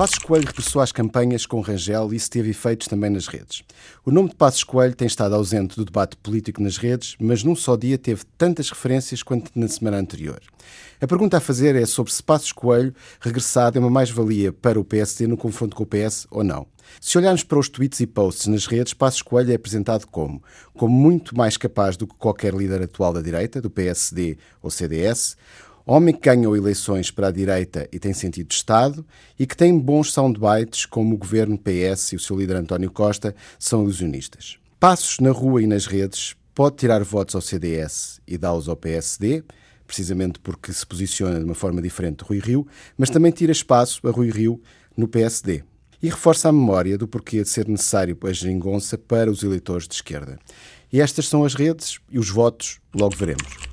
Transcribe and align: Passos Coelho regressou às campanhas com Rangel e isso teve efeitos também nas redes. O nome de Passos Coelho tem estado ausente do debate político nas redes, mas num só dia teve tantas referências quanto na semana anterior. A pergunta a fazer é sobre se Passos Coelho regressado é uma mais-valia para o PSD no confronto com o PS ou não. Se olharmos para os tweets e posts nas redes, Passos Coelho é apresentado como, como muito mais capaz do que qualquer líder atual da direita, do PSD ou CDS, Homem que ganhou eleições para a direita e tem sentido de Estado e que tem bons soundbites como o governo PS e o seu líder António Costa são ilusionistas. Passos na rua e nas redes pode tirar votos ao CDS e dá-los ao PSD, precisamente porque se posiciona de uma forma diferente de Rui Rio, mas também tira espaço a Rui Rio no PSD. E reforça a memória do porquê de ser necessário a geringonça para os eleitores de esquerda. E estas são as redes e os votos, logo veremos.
Passos 0.00 0.16
Coelho 0.16 0.46
regressou 0.46 0.80
às 0.80 0.92
campanhas 0.92 1.44
com 1.44 1.60
Rangel 1.60 2.10
e 2.10 2.16
isso 2.16 2.30
teve 2.30 2.48
efeitos 2.48 2.88
também 2.88 3.10
nas 3.10 3.26
redes. 3.26 3.62
O 4.02 4.10
nome 4.10 4.30
de 4.30 4.34
Passos 4.34 4.64
Coelho 4.64 4.96
tem 4.96 5.06
estado 5.06 5.34
ausente 5.34 5.76
do 5.76 5.84
debate 5.84 6.16
político 6.16 6.62
nas 6.62 6.78
redes, 6.78 7.16
mas 7.20 7.44
num 7.44 7.54
só 7.54 7.76
dia 7.76 7.98
teve 7.98 8.22
tantas 8.38 8.70
referências 8.70 9.22
quanto 9.22 9.50
na 9.54 9.68
semana 9.68 9.98
anterior. 9.98 10.40
A 11.02 11.06
pergunta 11.06 11.36
a 11.36 11.40
fazer 11.40 11.76
é 11.76 11.84
sobre 11.84 12.14
se 12.14 12.22
Passos 12.22 12.50
Coelho 12.50 12.94
regressado 13.20 13.76
é 13.76 13.78
uma 13.78 13.90
mais-valia 13.90 14.54
para 14.54 14.80
o 14.80 14.84
PSD 14.86 15.26
no 15.26 15.36
confronto 15.36 15.76
com 15.76 15.82
o 15.82 15.86
PS 15.86 16.26
ou 16.30 16.42
não. 16.42 16.66
Se 16.98 17.18
olharmos 17.18 17.44
para 17.44 17.58
os 17.58 17.68
tweets 17.68 18.00
e 18.00 18.06
posts 18.06 18.46
nas 18.46 18.64
redes, 18.64 18.94
Passos 18.94 19.20
Coelho 19.20 19.52
é 19.52 19.56
apresentado 19.56 20.06
como, 20.06 20.42
como 20.72 20.94
muito 20.94 21.36
mais 21.36 21.58
capaz 21.58 21.98
do 21.98 22.06
que 22.06 22.16
qualquer 22.16 22.54
líder 22.54 22.82
atual 22.82 23.12
da 23.12 23.20
direita, 23.20 23.60
do 23.60 23.68
PSD 23.68 24.38
ou 24.62 24.70
CDS, 24.70 25.36
Homem 25.92 26.14
que 26.14 26.20
ganhou 26.20 26.56
eleições 26.56 27.10
para 27.10 27.26
a 27.26 27.32
direita 27.32 27.88
e 27.90 27.98
tem 27.98 28.12
sentido 28.12 28.46
de 28.46 28.54
Estado 28.54 29.04
e 29.36 29.44
que 29.44 29.56
tem 29.56 29.76
bons 29.76 30.12
soundbites 30.12 30.86
como 30.86 31.16
o 31.16 31.18
governo 31.18 31.58
PS 31.58 32.12
e 32.12 32.14
o 32.14 32.20
seu 32.20 32.38
líder 32.38 32.54
António 32.54 32.92
Costa 32.92 33.34
são 33.58 33.82
ilusionistas. 33.82 34.56
Passos 34.78 35.18
na 35.18 35.32
rua 35.32 35.60
e 35.60 35.66
nas 35.66 35.86
redes 35.86 36.36
pode 36.54 36.76
tirar 36.76 37.02
votos 37.02 37.34
ao 37.34 37.40
CDS 37.40 38.20
e 38.24 38.38
dá-los 38.38 38.68
ao 38.68 38.76
PSD, 38.76 39.42
precisamente 39.84 40.38
porque 40.38 40.72
se 40.72 40.86
posiciona 40.86 41.40
de 41.40 41.44
uma 41.44 41.56
forma 41.56 41.82
diferente 41.82 42.18
de 42.18 42.24
Rui 42.24 42.38
Rio, 42.38 42.68
mas 42.96 43.10
também 43.10 43.32
tira 43.32 43.50
espaço 43.50 44.06
a 44.06 44.12
Rui 44.12 44.30
Rio 44.30 44.62
no 44.96 45.08
PSD. 45.08 45.64
E 46.00 46.08
reforça 46.08 46.50
a 46.50 46.52
memória 46.52 46.96
do 46.96 47.08
porquê 47.08 47.42
de 47.42 47.48
ser 47.48 47.66
necessário 47.66 48.16
a 48.22 48.32
geringonça 48.32 48.96
para 48.96 49.28
os 49.28 49.42
eleitores 49.42 49.88
de 49.88 49.94
esquerda. 49.96 50.38
E 50.92 51.00
estas 51.00 51.26
são 51.26 51.42
as 51.42 51.54
redes 51.54 51.98
e 52.08 52.16
os 52.16 52.30
votos, 52.30 52.78
logo 52.94 53.16
veremos. 53.16 53.69